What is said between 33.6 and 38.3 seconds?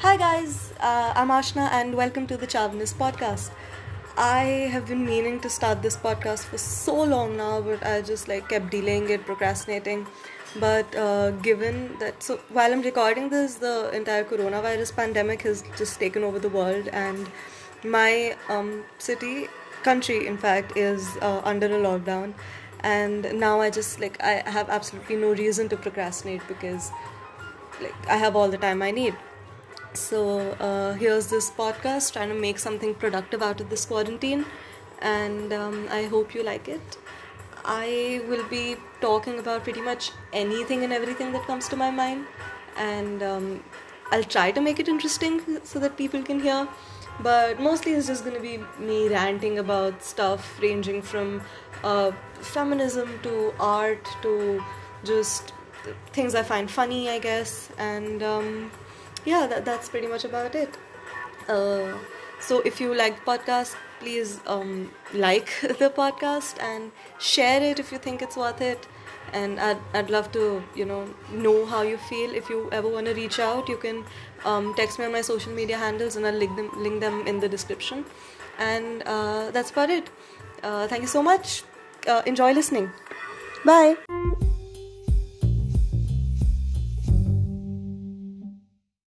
of this quarantine, and um, I hope you like it. I